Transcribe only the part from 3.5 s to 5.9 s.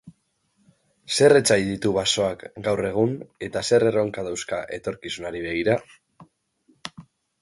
zer erronka dauzka etorkizunari begira?